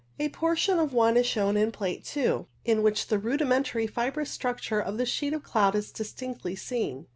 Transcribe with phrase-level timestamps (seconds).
[0.19, 4.79] A portion of one is shown in Plate 2, in which the rudimentary fibrous structure
[4.79, 7.05] of the sheet of cloud is distinctly seen.